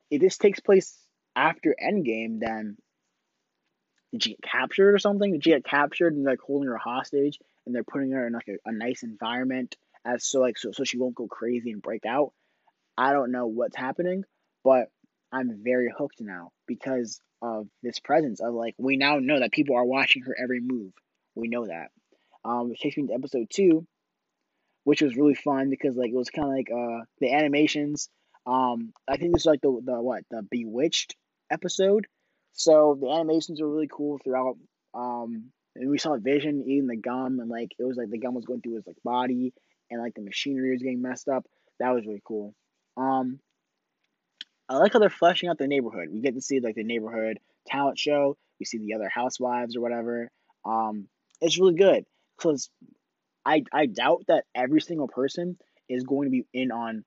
If 0.10 0.22
this 0.22 0.38
takes 0.38 0.60
place 0.60 0.98
after 1.36 1.76
Endgame, 1.82 2.40
then 2.40 2.78
did 4.12 4.24
she 4.24 4.30
get 4.32 4.42
captured 4.42 4.94
or 4.94 5.00
something? 5.00 5.32
Did 5.34 5.44
she 5.44 5.50
get 5.50 5.66
captured 5.66 6.14
and 6.14 6.24
like 6.24 6.40
holding 6.40 6.70
her 6.70 6.78
hostage, 6.78 7.40
and 7.66 7.74
they're 7.74 7.84
putting 7.84 8.12
her 8.12 8.28
in 8.28 8.34
like 8.34 8.48
a, 8.48 8.58
a 8.66 8.72
nice 8.72 9.04
environment 9.04 9.76
as 10.06 10.24
so 10.24 10.40
like 10.40 10.58
so 10.58 10.72
so 10.72 10.84
she 10.84 10.98
won't 10.98 11.16
go 11.16 11.28
crazy 11.28 11.72
and 11.72 11.82
break 11.82 12.06
out? 12.06 12.34
I 12.98 13.14
don't 13.14 13.32
know 13.32 13.48
what's 13.48 13.76
happening, 13.76 14.24
but 14.64 14.90
I'm 15.32 15.64
very 15.64 15.92
hooked 15.96 16.22
now 16.22 16.52
because 16.68 17.20
of 17.44 17.68
this 17.84 18.00
presence 18.00 18.40
of 18.40 18.54
like 18.54 18.74
we 18.78 18.96
now 18.96 19.20
know 19.20 19.40
that 19.40 19.52
people 19.52 19.76
are 19.76 19.86
watching 19.86 20.24
her 20.24 20.36
every 20.42 20.62
move. 20.62 20.94
We 21.36 21.50
know 21.50 21.68
that. 21.68 21.90
Um, 22.46 22.70
which 22.70 22.80
takes 22.80 22.98
me 22.98 23.08
to 23.08 23.14
episode 23.14 23.48
two, 23.52 23.86
which 24.86 25.02
was 25.02 25.16
really 25.16 25.36
fun 25.36 25.70
because 25.70 25.96
like 25.96 26.10
it 26.10 26.16
was 26.16 26.30
kind 26.30 26.48
of 26.48 26.54
like 26.54 26.70
uh 26.72 27.04
the 27.20 27.34
animations. 27.34 28.10
Um, 28.46 28.94
I 29.08 29.18
think 29.18 29.34
this 29.34 29.44
is 29.44 29.46
like 29.46 29.62
the 29.62 29.80
the 29.84 30.02
what 30.02 30.24
the 30.32 30.42
Bewitched 30.50 31.16
episode. 31.52 32.08
So 32.54 32.98
the 33.00 33.10
animations 33.10 33.62
were 33.62 33.70
really 33.70 33.90
cool 33.92 34.20
throughout. 34.24 34.56
Um, 34.94 35.52
and 35.76 35.90
we 35.90 35.98
saw 35.98 36.18
Vision 36.18 36.64
eating 36.66 36.88
the 36.88 36.96
gum, 36.96 37.40
and 37.40 37.50
like 37.50 37.72
it 37.78 37.84
was 37.84 37.98
like 37.98 38.10
the 38.10 38.20
gum 38.20 38.36
was 38.36 38.46
going 38.46 38.62
through 38.62 38.76
his 38.76 38.88
like 38.88 38.98
body, 39.04 39.54
and 39.90 40.02
like 40.02 40.14
the 40.14 40.22
machinery 40.22 40.72
was 40.72 40.82
getting 40.82 41.02
messed 41.02 41.28
up. 41.28 41.46
That 41.80 41.94
was 41.94 42.06
really 42.06 42.22
cool. 42.26 42.54
Um, 42.96 43.40
I 44.70 44.78
like 44.78 44.94
how 44.94 45.00
they're 45.00 45.10
fleshing 45.10 45.50
out 45.50 45.58
the 45.58 45.68
neighborhood. 45.68 46.10
We 46.12 46.22
get 46.22 46.36
to 46.36 46.42
see 46.42 46.60
like 46.60 46.76
the 46.76 46.84
neighborhood 46.84 47.40
talent 47.68 48.00
show. 48.00 48.38
We 48.60 48.66
see 48.66 48.78
the 48.78 48.94
other 48.96 49.10
housewives 49.10 49.76
or 49.76 49.82
whatever. 49.82 50.30
Um, 50.66 51.08
it's 51.42 51.60
really 51.60 51.76
good 51.76 52.06
because 52.38 52.70
I 53.46 53.64
I 53.74 53.88
doubt 53.88 54.24
that 54.28 54.46
every 54.56 54.82
single 54.82 55.08
person 55.08 55.58
is 55.90 56.04
going 56.04 56.28
to 56.28 56.32
be 56.32 56.46
in 56.54 56.72
on 56.72 57.04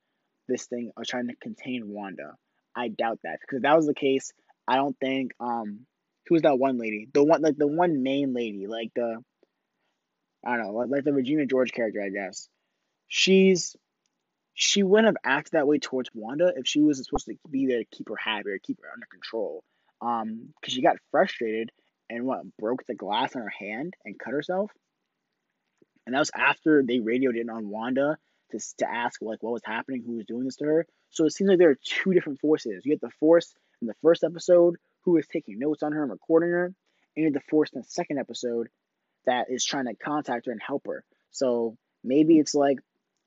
this 0.49 0.67
thing 0.67 0.93
of 0.97 1.07
trying 1.07 1.29
to 1.29 1.37
contain 1.37 1.89
Wanda. 1.89 2.35
I 2.75 2.89
doubt 2.89 3.21
that 3.25 3.39
because 3.41 3.59
if 3.59 3.63
that 3.63 3.77
was 3.77 3.87
the 3.87 3.95
case, 3.95 4.33
I 4.69 4.77
don't 4.77 4.97
think 5.01 5.33
um 5.41 5.87
who's 6.29 6.43
that 6.43 6.59
one 6.59 6.79
lady? 6.79 7.09
The 7.13 7.25
one 7.25 7.41
like 7.41 7.57
the 7.57 7.67
one 7.67 8.03
main 8.03 8.35
lady, 8.35 8.67
like 8.67 8.91
the 8.95 9.23
I 10.45 10.57
don't 10.57 10.67
know, 10.67 10.73
like, 10.73 10.91
like 10.91 11.05
the 11.05 11.13
Regina 11.13 11.47
George 11.47 11.73
character, 11.73 12.03
I 12.03 12.11
guess. 12.11 12.49
She's 13.09 13.77
she 14.59 14.83
wouldn't 14.83 15.07
have 15.07 15.17
acted 15.23 15.53
that 15.53 15.69
way 15.69 15.79
towards 15.79 16.09
Wanda 16.15 16.51
if 16.57 16.67
she 16.67 16.81
wasn't 16.81 17.07
supposed 17.07 17.27
to 17.27 17.37
be 17.51 17.67
there 17.67 17.81
to 17.81 17.85
keep 17.85 18.09
her 18.09 18.17
happy 18.17 18.49
or 18.49 18.59
keep 18.59 18.81
her 18.83 18.89
under 18.93 19.07
control. 19.07 19.63
Um, 20.01 20.55
because 20.59 20.73
she 20.73 20.83
got 20.83 20.97
frustrated 21.11 21.71
and 22.09 22.25
what 22.25 22.41
broke 22.59 22.85
the 22.87 22.95
glass 22.95 23.37
on 23.37 23.43
her 23.43 23.53
hand 23.59 23.95
and 24.05 24.19
cut 24.19 24.33
herself. 24.33 24.71
And 26.07 26.15
that 26.15 26.21
was 26.21 26.31
after 26.35 26.83
they 26.83 27.01
radioed 27.01 27.37
in 27.37 27.51
on 27.51 27.69
Wanda 27.69 28.17
to 28.53 28.59
to 28.79 28.91
ask 28.91 29.21
like 29.21 29.43
what 29.43 29.53
was 29.53 29.63
happening, 29.65 30.03
who 30.07 30.15
was 30.15 30.25
doing 30.25 30.45
this 30.45 30.57
to 30.57 30.65
her. 30.65 30.87
So 31.11 31.27
it 31.27 31.33
seems 31.33 31.49
like 31.49 31.59
there 31.59 31.71
are 31.71 31.79
two 31.85 32.15
different 32.15 32.41
forces. 32.41 32.83
You 32.85 32.93
get 32.93 33.03
the 33.03 33.11
force 33.21 33.55
in 33.83 33.89
the 33.89 33.95
first 34.03 34.25
episode 34.25 34.77
who 35.03 35.13
was 35.13 35.27
taking 35.27 35.59
notes 35.59 35.83
on 35.83 35.93
her 35.93 36.03
and 36.03 36.11
recording 36.11 36.51
her, 36.51 36.65
and 36.65 36.75
you 37.15 37.31
get 37.31 37.35
the 37.35 37.51
force 37.51 37.71
in 37.75 37.81
the 37.83 37.89
second 37.89 38.19
episode 38.19 38.69
that 39.27 39.51
is 39.51 39.65
trying 39.67 39.87
to 39.87 39.95
contact 39.95 40.47
her 40.47 40.53
and 40.53 40.63
help 40.63 40.87
her. 40.87 41.05
So 41.31 41.77
maybe 42.03 42.39
it's 42.39 42.55
like 42.55 42.79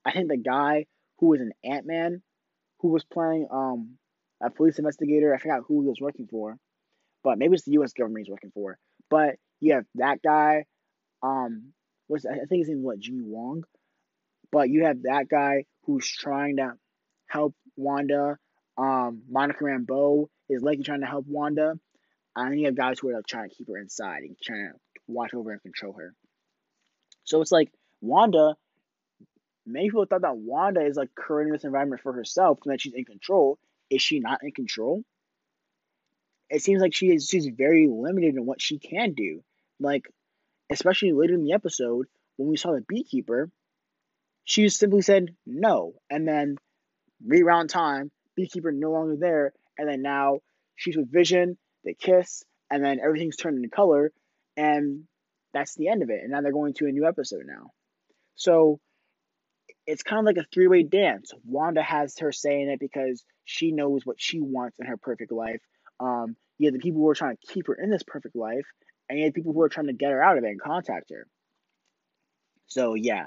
I 0.04 0.10
think 0.10 0.28
the 0.28 0.36
guy 0.36 0.86
who 1.20 1.28
was 1.28 1.40
an 1.40 1.52
Ant 1.64 1.86
Man, 1.86 2.22
who 2.80 2.88
was 2.88 3.04
playing 3.04 3.46
um 3.50 3.96
a 4.42 4.50
police 4.50 4.78
investigator. 4.78 5.34
I 5.34 5.38
forgot 5.38 5.62
who 5.66 5.82
he 5.82 5.88
was 5.88 6.00
working 6.00 6.26
for, 6.26 6.56
but 7.22 7.38
maybe 7.38 7.54
it's 7.54 7.64
the 7.64 7.72
U.S. 7.72 7.92
government 7.92 8.26
he's 8.26 8.32
working 8.32 8.52
for. 8.52 8.78
But 9.08 9.36
you 9.60 9.74
have 9.74 9.84
that 9.96 10.22
guy. 10.22 10.64
Um, 11.22 11.72
was 12.08 12.26
I 12.26 12.34
think 12.46 12.60
his 12.60 12.68
name 12.68 12.82
what 12.82 12.98
Jimmy 12.98 13.22
Wong, 13.24 13.62
but 14.50 14.68
you 14.68 14.84
have 14.84 15.02
that 15.02 15.28
guy 15.30 15.64
who's 15.84 16.10
trying 16.10 16.56
to 16.56 16.74
help 17.26 17.54
Wanda. 17.76 18.38
Um, 18.76 19.22
Monica 19.28 19.64
Rambeau 19.64 20.26
is 20.48 20.62
likely 20.62 20.84
trying 20.84 21.00
to 21.00 21.06
help 21.06 21.26
Wanda. 21.28 21.74
And 22.36 22.52
then 22.52 22.58
you 22.58 22.66
have 22.66 22.76
guys 22.76 22.98
who 22.98 23.10
are 23.10 23.14
like 23.14 23.26
trying 23.26 23.48
to 23.48 23.54
keep 23.54 23.68
her 23.68 23.78
inside 23.78 24.22
and 24.22 24.36
trying 24.42 24.70
to 24.72 25.00
watch 25.06 25.34
over 25.34 25.50
and 25.50 25.62
control 25.62 25.94
her. 25.98 26.14
So 27.24 27.40
it's 27.42 27.52
like 27.52 27.70
Wanda 28.00 28.54
many 29.72 29.86
people 29.86 30.04
thought 30.06 30.22
that 30.22 30.36
Wanda 30.36 30.84
is 30.84 30.96
like 30.96 31.14
creating 31.14 31.52
this 31.52 31.64
environment 31.64 32.02
for 32.02 32.12
herself 32.12 32.58
and 32.64 32.72
that 32.72 32.80
she's 32.80 32.94
in 32.94 33.04
control. 33.04 33.58
Is 33.90 34.02
she 34.02 34.20
not 34.20 34.42
in 34.42 34.52
control? 34.52 35.02
It 36.48 36.62
seems 36.62 36.80
like 36.80 36.94
she 36.94 37.06
is 37.06 37.28
she's 37.28 37.46
very 37.46 37.88
limited 37.88 38.34
in 38.36 38.46
what 38.46 38.60
she 38.60 38.78
can 38.78 39.14
do. 39.14 39.42
Like, 39.78 40.08
especially 40.70 41.12
later 41.12 41.34
in 41.34 41.44
the 41.44 41.52
episode, 41.52 42.06
when 42.36 42.48
we 42.48 42.56
saw 42.56 42.72
the 42.72 42.84
beekeeper, 42.86 43.50
she 44.44 44.68
simply 44.68 45.02
said 45.02 45.34
no. 45.46 45.94
And 46.08 46.26
then 46.26 46.56
reround 47.24 47.70
time, 47.70 48.10
beekeeper 48.34 48.72
no 48.72 48.90
longer 48.90 49.16
there, 49.16 49.52
and 49.78 49.88
then 49.88 50.02
now 50.02 50.40
she's 50.76 50.96
with 50.96 51.12
Vision, 51.12 51.58
they 51.84 51.94
kiss, 51.94 52.44
and 52.70 52.84
then 52.84 53.00
everything's 53.00 53.36
turned 53.36 53.56
into 53.56 53.68
color, 53.68 54.12
and 54.56 55.04
that's 55.52 55.74
the 55.74 55.88
end 55.88 56.02
of 56.02 56.10
it. 56.10 56.20
And 56.22 56.30
now 56.30 56.40
they're 56.40 56.52
going 56.52 56.74
to 56.74 56.86
a 56.86 56.92
new 56.92 57.06
episode 57.06 57.44
now. 57.46 57.70
So 58.34 58.80
it's 59.90 60.04
kind 60.04 60.20
of 60.20 60.26
like 60.26 60.44
a 60.44 60.48
three 60.52 60.68
way 60.68 60.84
dance. 60.84 61.32
Wanda 61.44 61.82
has 61.82 62.16
her 62.18 62.30
saying 62.30 62.68
it 62.68 62.78
because 62.78 63.24
she 63.44 63.72
knows 63.72 64.06
what 64.06 64.20
she 64.20 64.40
wants 64.40 64.78
in 64.78 64.86
her 64.86 64.96
perfect 64.96 65.32
life. 65.32 65.60
Um, 65.98 66.36
you 66.58 66.68
have 66.68 66.74
the 66.74 66.80
people 66.80 67.00
who 67.00 67.08
are 67.08 67.14
trying 67.14 67.36
to 67.36 67.52
keep 67.52 67.66
her 67.66 67.74
in 67.74 67.90
this 67.90 68.04
perfect 68.04 68.36
life, 68.36 68.66
and 69.08 69.18
you 69.18 69.24
have 69.24 69.34
people 69.34 69.52
who 69.52 69.62
are 69.62 69.68
trying 69.68 69.88
to 69.88 69.92
get 69.92 70.12
her 70.12 70.22
out 70.22 70.38
of 70.38 70.44
it 70.44 70.48
and 70.48 70.60
contact 70.60 71.10
her. 71.10 71.26
So 72.68 72.94
yeah, 72.94 73.26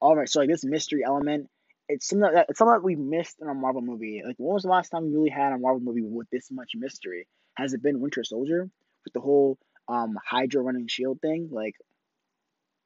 all 0.00 0.16
right. 0.16 0.28
So 0.28 0.40
like 0.40 0.48
this 0.48 0.64
mystery 0.64 1.02
element, 1.04 1.50
it's 1.88 2.08
something 2.08 2.32
that 2.32 2.46
it's 2.48 2.58
something 2.58 2.72
that 2.74 2.82
we 2.84 2.96
missed 2.96 3.36
in 3.42 3.48
a 3.48 3.54
Marvel 3.54 3.82
movie. 3.82 4.22
Like 4.24 4.36
when 4.38 4.54
was 4.54 4.62
the 4.62 4.70
last 4.70 4.88
time 4.88 5.04
we 5.04 5.14
really 5.14 5.30
had 5.30 5.52
a 5.52 5.58
Marvel 5.58 5.80
movie 5.80 6.02
with 6.02 6.30
this 6.30 6.50
much 6.50 6.72
mystery? 6.74 7.28
Has 7.54 7.74
it 7.74 7.82
been 7.82 8.00
Winter 8.00 8.24
Soldier 8.24 8.70
with 9.04 9.12
the 9.12 9.20
whole 9.20 9.58
um 9.88 10.18
Hydra 10.24 10.62
running 10.62 10.84
S.H.I.E.L.D. 10.84 11.18
thing? 11.20 11.48
Like, 11.52 11.74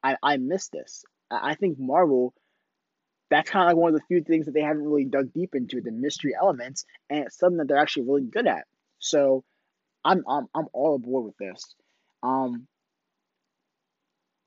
I 0.03 0.17
I 0.21 0.35
missed 0.35 0.73
this. 0.73 1.05
I, 1.31 1.51
I 1.51 1.55
think 1.55 1.79
Marvel 1.79 2.33
that's 3.29 3.49
kind 3.49 3.63
of 3.63 3.69
like 3.69 3.81
one 3.81 3.93
of 3.93 3.99
the 3.99 4.05
few 4.07 4.23
things 4.23 4.45
that 4.45 4.53
they 4.53 4.61
haven't 4.61 4.83
really 4.83 5.05
dug 5.05 5.33
deep 5.33 5.55
into 5.55 5.81
the 5.81 5.91
mystery 5.91 6.33
elements, 6.39 6.85
and 7.09 7.25
it's 7.25 7.37
something 7.37 7.57
that 7.57 7.67
they're 7.67 7.77
actually 7.77 8.07
really 8.07 8.23
good 8.23 8.47
at. 8.47 8.65
So, 8.99 9.43
I'm 10.03 10.23
I'm 10.27 10.47
I'm 10.55 10.67
all 10.73 10.95
aboard 10.95 11.25
with 11.25 11.37
this. 11.37 11.75
Um, 12.23 12.67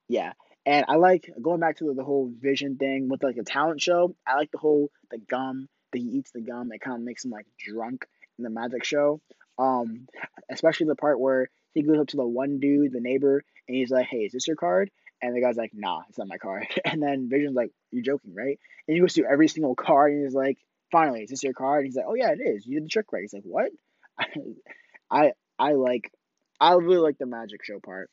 yeah, 0.07 0.33
and 0.65 0.85
I 0.87 0.95
like 0.95 1.29
going 1.41 1.59
back 1.59 1.77
to 1.77 1.85
the, 1.85 1.93
the 1.93 2.03
whole 2.03 2.31
vision 2.39 2.77
thing 2.77 3.09
with 3.09 3.23
like 3.23 3.37
a 3.37 3.43
talent 3.43 3.81
show. 3.81 4.15
I 4.27 4.35
like 4.35 4.51
the 4.51 4.57
whole 4.57 4.91
the 5.09 5.17
gum 5.17 5.67
that 5.91 5.99
he 5.99 6.05
eats 6.05 6.31
the 6.31 6.41
gum 6.41 6.69
that 6.69 6.81
kind 6.81 6.97
of 6.97 7.03
makes 7.03 7.25
him 7.25 7.31
like 7.31 7.45
drunk 7.57 8.05
in 8.37 8.43
the 8.43 8.49
magic 8.49 8.83
show. 8.83 9.21
Um, 9.57 10.07
especially 10.49 10.87
the 10.87 10.95
part 10.95 11.19
where 11.19 11.49
he 11.73 11.83
goes 11.83 11.99
up 11.99 12.07
to 12.07 12.17
the 12.17 12.25
one 12.25 12.59
dude, 12.59 12.91
the 12.91 12.99
neighbor, 12.99 13.43
and 13.67 13.77
he's 13.77 13.91
like, 13.91 14.07
"Hey, 14.07 14.19
is 14.19 14.33
this 14.33 14.47
your 14.47 14.55
card?" 14.55 14.91
And 15.21 15.35
the 15.35 15.41
guy's 15.41 15.57
like, 15.57 15.71
nah, 15.73 16.01
it's 16.09 16.17
not 16.17 16.27
my 16.27 16.37
card. 16.37 16.67
And 16.85 17.01
then 17.01 17.29
Vision's 17.29 17.55
like, 17.55 17.71
you're 17.91 18.03
joking, 18.03 18.33
right? 18.33 18.59
And 18.87 18.95
he 18.95 19.01
goes 19.01 19.13
through 19.13 19.31
every 19.31 19.47
single 19.47 19.75
card 19.75 20.13
and 20.13 20.23
he's 20.23 20.33
like, 20.33 20.57
finally, 20.91 21.21
is 21.23 21.29
this 21.29 21.43
your 21.43 21.53
card? 21.53 21.79
And 21.79 21.87
he's 21.87 21.95
like, 21.95 22.05
oh 22.07 22.15
yeah, 22.15 22.31
it 22.31 22.41
is. 22.41 22.65
You 22.65 22.75
did 22.75 22.85
the 22.85 22.89
trick 22.89 23.11
right. 23.11 23.21
He's 23.21 23.33
like, 23.33 23.43
what? 23.43 23.71
I 25.11 25.33
I 25.59 25.73
like 25.73 26.11
I 26.59 26.73
really 26.73 26.99
like 26.99 27.17
the 27.17 27.25
magic 27.25 27.63
show 27.63 27.79
part. 27.79 28.09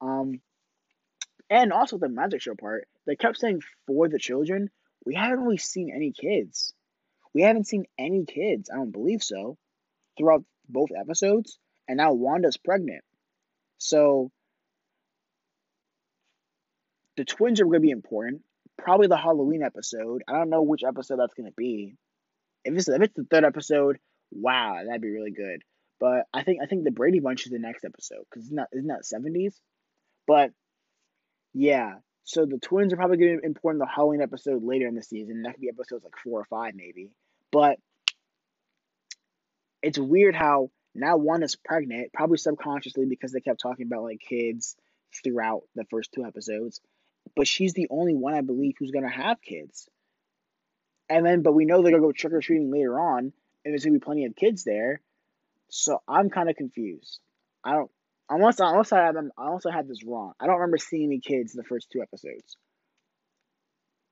Um 0.00 0.40
and 1.50 1.72
also 1.72 1.98
the 1.98 2.08
magic 2.08 2.42
show 2.42 2.54
part. 2.54 2.88
They 3.06 3.16
kept 3.16 3.38
saying 3.38 3.60
for 3.86 4.08
the 4.08 4.18
children. 4.18 4.70
We 5.04 5.14
haven't 5.14 5.40
really 5.40 5.58
seen 5.58 5.90
any 5.94 6.12
kids. 6.12 6.74
We 7.32 7.42
haven't 7.42 7.66
seen 7.66 7.84
any 7.98 8.24
kids. 8.24 8.70
I 8.70 8.76
don't 8.76 8.90
believe 8.90 9.22
so. 9.22 9.56
Throughout 10.16 10.44
both 10.68 10.90
episodes. 10.98 11.58
And 11.86 11.96
now 11.96 12.12
Wanda's 12.12 12.56
pregnant. 12.58 13.02
So 13.78 14.30
the 17.18 17.24
twins 17.24 17.60
are 17.60 17.64
going 17.64 17.74
to 17.74 17.80
be 17.80 17.90
important. 17.90 18.42
Probably 18.78 19.08
the 19.08 19.16
Halloween 19.16 19.64
episode. 19.64 20.22
I 20.28 20.34
don't 20.34 20.50
know 20.50 20.62
which 20.62 20.84
episode 20.84 21.18
that's 21.18 21.34
going 21.34 21.48
to 21.48 21.54
be. 21.56 21.96
If 22.64 22.74
it's 22.74 22.88
if 22.88 23.02
it's 23.02 23.14
the 23.14 23.26
third 23.28 23.44
episode, 23.44 23.98
wow, 24.30 24.80
that'd 24.86 25.02
be 25.02 25.10
really 25.10 25.32
good. 25.32 25.62
But 25.98 26.26
I 26.32 26.44
think 26.44 26.60
I 26.62 26.66
think 26.66 26.84
the 26.84 26.92
Brady 26.92 27.18
Bunch 27.18 27.44
is 27.44 27.50
the 27.50 27.58
next 27.58 27.84
episode 27.84 28.22
because 28.30 28.44
it's 28.44 28.52
not 28.52 28.68
isn't 28.72 28.86
that 28.86 29.04
seventies. 29.04 29.60
But 30.28 30.52
yeah, 31.54 31.96
so 32.22 32.46
the 32.46 32.58
twins 32.58 32.92
are 32.92 32.96
probably 32.96 33.16
going 33.16 33.34
to 33.34 33.40
be 33.40 33.46
important 33.46 33.82
the 33.82 33.92
Halloween 33.92 34.22
episode 34.22 34.62
later 34.62 34.86
in 34.86 34.94
the 34.94 35.02
season. 35.02 35.42
That 35.42 35.54
could 35.54 35.60
be 35.60 35.70
episodes 35.70 36.04
like 36.04 36.16
four 36.22 36.40
or 36.40 36.44
five 36.44 36.74
maybe. 36.76 37.10
But 37.50 37.78
it's 39.82 39.98
weird 39.98 40.36
how 40.36 40.70
now 40.94 41.16
one 41.16 41.42
is 41.42 41.56
pregnant, 41.56 42.12
probably 42.12 42.38
subconsciously 42.38 43.06
because 43.06 43.32
they 43.32 43.40
kept 43.40 43.60
talking 43.60 43.86
about 43.86 44.04
like 44.04 44.20
kids 44.20 44.76
throughout 45.24 45.62
the 45.74 45.84
first 45.90 46.12
two 46.12 46.24
episodes 46.24 46.80
but 47.36 47.46
she's 47.46 47.72
the 47.72 47.88
only 47.90 48.14
one 48.14 48.34
I 48.34 48.40
believe 48.40 48.74
who's 48.78 48.90
gonna 48.90 49.10
have 49.10 49.40
kids. 49.40 49.88
And 51.08 51.24
then, 51.24 51.42
but 51.42 51.54
we 51.54 51.64
know 51.64 51.82
they're 51.82 51.92
gonna 51.92 52.02
go 52.02 52.12
trick 52.12 52.32
or 52.32 52.40
treating 52.40 52.70
later 52.70 52.98
on, 52.98 53.18
and 53.18 53.32
there's 53.64 53.84
gonna 53.84 53.98
be 53.98 54.04
plenty 54.04 54.24
of 54.26 54.36
kids 54.36 54.64
there. 54.64 55.00
So 55.68 56.02
I'm 56.08 56.30
kind 56.30 56.50
of 56.50 56.56
confused. 56.56 57.20
I 57.64 57.72
don't 57.74 57.90
unless 58.30 58.60
unless 58.60 58.92
I 58.92 59.04
have 59.04 59.14
them 59.14 59.30
I 59.36 59.48
also 59.48 59.70
had 59.70 59.88
this 59.88 60.04
wrong. 60.04 60.32
I 60.40 60.46
don't 60.46 60.56
remember 60.56 60.78
seeing 60.78 61.04
any 61.04 61.20
kids 61.20 61.54
in 61.54 61.58
the 61.58 61.68
first 61.68 61.90
two 61.90 62.02
episodes. 62.02 62.56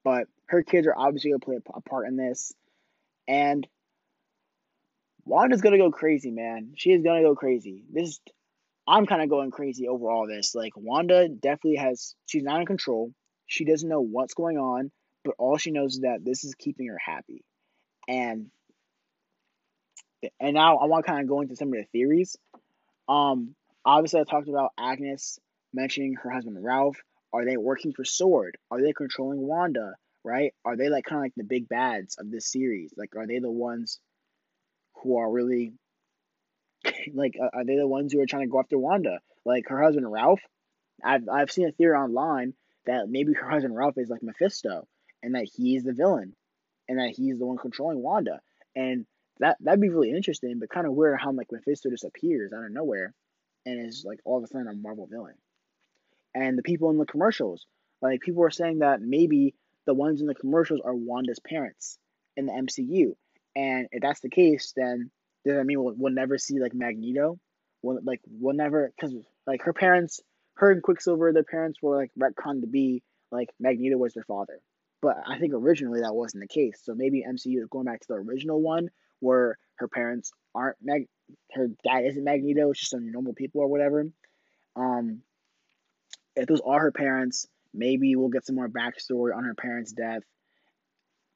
But 0.05 0.29
her 0.47 0.63
kids 0.63 0.87
are 0.87 0.97
obviously 0.97 1.31
gonna 1.31 1.41
play 1.41 1.59
a 1.75 1.81
part 1.81 2.07
in 2.07 2.17
this, 2.17 2.53
and 3.27 3.67
Wanda's 5.25 5.61
gonna 5.61 5.79
go 5.79 5.91
crazy, 5.91 6.31
man. 6.31 6.75
She 6.77 6.93
is 6.93 7.03
gonna 7.03 7.23
go 7.23 7.35
crazy. 7.35 7.85
This 7.93 8.21
I'm 8.89 9.07
kind 9.07 9.23
of 9.23 9.29
going 9.29 9.51
crazy 9.51 9.89
over 9.89 10.11
all 10.11 10.27
this. 10.27 10.55
Like 10.55 10.73
Wanda 10.77 11.29
definitely 11.29 11.77
has 11.77 12.15
she's 12.27 12.45
not 12.45 12.61
in 12.61 12.67
control. 12.67 13.13
She 13.47 13.65
doesn't 13.65 13.89
know 13.89 14.01
what's 14.01 14.35
going 14.35 14.59
on, 14.59 14.91
but 15.25 15.35
all 15.39 15.57
she 15.57 15.71
knows 15.73 15.95
is 15.95 16.01
that 16.01 16.25
this 16.25 16.45
is 16.45 16.55
keeping 16.55 16.89
her 16.89 16.99
happy. 16.99 17.45
And 18.09 18.51
and 20.41 20.55
now 20.55 20.79
I 20.79 20.87
want 20.87 21.05
to 21.05 21.11
kind 21.11 21.23
of 21.23 21.29
go 21.29 21.41
into 21.41 21.57
some 21.57 21.69
of 21.69 21.75
the 21.75 21.85
theories. 21.93 22.37
Um 23.09 23.55
obviously 23.85 24.21
I 24.21 24.25
talked 24.25 24.49
about 24.49 24.73
Agnes 24.79 25.39
mentioning 25.75 26.15
her 26.23 26.31
husband 26.31 26.63
Ralph. 26.63 26.97
Are 27.33 27.45
they 27.45 27.57
working 27.57 27.93
for 27.93 28.03
S.W.O.R.D.? 28.03 28.59
Are 28.71 28.81
they 28.81 28.93
controlling 28.93 29.41
Wanda? 29.41 29.95
Right? 30.25 30.55
Are 30.65 30.77
they 30.77 30.89
like 30.89 31.05
kind 31.05 31.19
of 31.19 31.25
like 31.25 31.35
the 31.37 31.45
big 31.45 31.69
bads 31.69 32.17
of 32.19 32.31
this 32.31 32.51
series? 32.51 32.95
Like 32.97 33.17
are 33.17 33.27
they 33.27 33.41
the 33.41 33.51
ones 33.51 34.01
who 35.03 35.19
are 35.19 35.31
really 35.31 35.73
like, 37.15 37.35
uh, 37.41 37.49
are 37.53 37.65
they 37.65 37.77
the 37.77 37.87
ones 37.87 38.13
who 38.13 38.21
are 38.21 38.27
trying 38.27 38.43
to 38.43 38.51
go 38.51 38.61
after 38.61 38.79
Wanda? 38.79 39.21
Like 39.45 39.69
her 39.69 39.83
husband 39.83 40.11
Ralph. 40.11 40.41
I've 41.05 41.29
I've 41.29 41.51
seen 41.51 41.69
a 41.69 41.73
theory 41.73 41.97
online 41.97 42.55
that 42.87 43.09
maybe 43.09 43.35
her 43.35 43.51
husband 43.51 43.77
Ralph 43.77 43.99
is 43.99 44.09
like 44.09 44.23
Mephisto, 44.23 44.87
and 45.23 45.35
that 45.35 45.49
he's 45.55 45.83
the 45.83 45.93
villain, 45.93 46.35
and 46.89 46.99
that 46.99 47.11
he's 47.11 47.39
the 47.39 47.47
one 47.47 47.59
controlling 47.59 48.03
Wanda. 48.03 48.41
And 48.75 49.07
that 49.41 49.57
that'd 49.61 49.81
be 49.81 49.89
really 49.89 50.11
interesting, 50.11 50.59
but 50.59 50.71
kind 50.71 50.87
of 50.87 50.95
weird 50.95 51.21
how 51.21 51.33
like 51.33 51.53
Mephisto 51.53 51.91
just 51.91 52.05
appears 52.05 52.53
out 52.53 52.65
of 52.65 52.73
nowhere, 52.73 53.13
and 53.65 53.87
is 53.87 54.05
like 54.07 54.21
all 54.25 54.39
of 54.39 54.45
a 54.45 54.47
sudden 54.47 54.69
a 54.69 54.75
Marvel 54.75 55.07
villain. 55.07 55.35
And 56.35 56.59
the 56.59 56.63
people 56.63 56.91
in 56.91 56.99
the 56.99 57.07
commercials, 57.07 57.67
like 58.03 58.21
people 58.21 58.45
are 58.45 58.51
saying 58.51 58.81
that 58.81 59.01
maybe 59.01 59.55
the 59.87 59.95
ones 59.95 60.21
in 60.21 60.27
the 60.27 60.35
commercials 60.35 60.81
are 60.85 60.95
Wanda's 60.95 61.39
parents 61.39 61.99
in 62.37 62.47
the 62.47 62.53
MCU. 62.53 63.15
And 63.55 63.89
if 63.91 64.03
that's 64.03 64.21
the 64.21 64.29
case, 64.29 64.73
then 64.77 65.11
does 65.47 65.57
that 65.57 65.65
mean 65.65 65.83
we'll, 65.83 65.95
we'll 65.97 66.13
never 66.13 66.39
see 66.39 66.61
like 66.61 66.75
Magneto? 66.75 67.39
We'll, 67.83 68.01
like 68.03 68.21
we'll 68.27 68.57
never 68.57 68.93
because 68.95 69.15
like 69.47 69.63
her 69.63 69.73
parents, 69.73 70.21
her 70.55 70.73
and 70.73 70.83
Quicksilver, 70.83 71.33
their 71.33 71.45
parents 71.45 71.81
were 71.81 71.97
like 71.97 72.11
retconned 72.19 72.63
to 72.63 72.67
be 72.67 73.03
like 73.31 73.49
Magneto 73.61 73.97
was 73.97 74.15
their 74.15 74.25
father. 74.25 74.61
But 75.03 75.17
I 75.27 75.39
think 75.39 75.53
originally 75.55 76.01
that 76.01 76.15
wasn't 76.15 76.43
the 76.43 76.49
case. 76.49 76.81
So 76.83 76.95
maybe 76.95 77.25
MCU 77.29 77.61
is 77.61 77.69
going 77.71 77.85
back 77.85 78.01
to 78.01 78.07
the 78.09 78.15
original 78.15 78.61
one 78.61 78.89
where 79.21 79.57
her 79.77 79.89
parents 79.89 80.33
aren't 80.55 80.77
Mag, 80.83 81.07
her 81.53 81.69
dad 81.85 82.05
isn't 82.07 82.25
Magneto, 82.25 82.71
it's 82.71 82.81
just 82.81 82.91
some 82.91 83.13
normal 83.13 83.35
people 83.35 83.61
or 83.61 83.69
whatever. 83.69 84.07
Um, 84.75 85.23
if 86.35 86.47
those 86.47 86.61
are 86.65 86.81
her 86.81 86.93
parents, 86.93 87.47
maybe 87.73 88.17
we'll 88.17 88.29
get 88.29 88.47
some 88.47 88.57
more 88.57 88.69
backstory 88.69 89.35
on 89.37 89.45
her 89.45 89.55
parents' 89.55 89.93
death. 89.93 90.23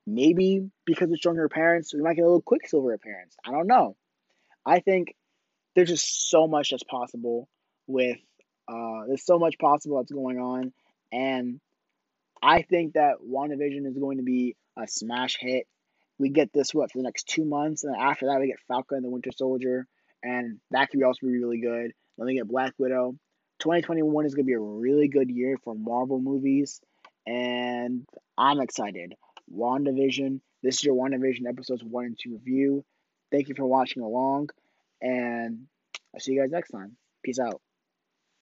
Maybe 0.06 0.68
because 0.84 1.10
it's 1.12 1.20
showing 1.20 1.36
her 1.36 1.48
parents, 1.48 1.94
we 1.94 2.02
might 2.02 2.16
get 2.16 2.22
a 2.22 2.26
little 2.26 2.42
Quicksilver 2.42 2.92
appearance. 2.92 3.36
I 3.44 3.52
don't 3.52 3.66
know. 3.66 3.96
I 4.64 4.80
think 4.80 5.14
there's 5.74 5.88
just 5.88 6.30
so 6.30 6.46
much 6.46 6.70
that's 6.70 6.82
possible 6.84 7.48
with 7.86 8.18
uh, 8.68 9.06
there's 9.08 9.24
so 9.24 9.38
much 9.38 9.58
possible 9.58 9.98
that's 9.98 10.12
going 10.12 10.38
on, 10.38 10.72
and 11.12 11.60
I 12.42 12.62
think 12.62 12.94
that 12.94 13.16
WandaVision 13.26 13.86
is 13.86 13.98
going 13.98 14.18
to 14.18 14.22
be 14.22 14.56
a 14.78 14.86
smash 14.86 15.36
hit. 15.38 15.66
We 16.18 16.28
get 16.28 16.52
this 16.52 16.72
what 16.74 16.92
for 16.92 16.98
the 16.98 17.04
next 17.04 17.26
two 17.26 17.44
months, 17.44 17.84
and 17.84 17.96
after 17.96 18.26
that 18.26 18.40
we 18.40 18.48
get 18.48 18.60
Falcon 18.68 18.96
and 18.96 19.04
the 19.04 19.10
Winter 19.10 19.30
Soldier, 19.34 19.86
and 20.22 20.58
that 20.70 20.90
could 20.90 21.02
also 21.02 21.26
be 21.26 21.38
really 21.38 21.60
good. 21.60 21.92
Then 22.16 22.26
we 22.26 22.34
get 22.34 22.48
Black 22.48 22.74
Widow. 22.78 23.16
2021 23.60 24.26
is 24.26 24.34
going 24.34 24.44
to 24.44 24.46
be 24.46 24.54
a 24.54 24.60
really 24.60 25.08
good 25.08 25.30
year 25.30 25.56
for 25.64 25.74
Marvel 25.74 26.20
movies, 26.20 26.80
and 27.26 28.06
I'm 28.38 28.60
excited. 28.60 29.14
WandaVision. 29.54 30.40
This 30.62 30.76
is 30.76 30.84
your 30.84 30.94
WandaVision 30.94 31.48
episodes 31.48 31.82
one 31.82 32.04
and 32.04 32.18
two 32.22 32.34
review. 32.34 32.84
Thank 33.30 33.48
you 33.48 33.54
for 33.54 33.66
watching 33.66 34.02
along, 34.02 34.50
and 35.00 35.66
I'll 36.14 36.20
see 36.20 36.32
you 36.32 36.40
guys 36.40 36.50
next 36.50 36.70
time. 36.70 36.96
Peace 37.24 37.38
out. 37.38 37.60